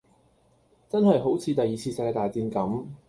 [0.89, 2.85] 真係好似第二次世界大戰咁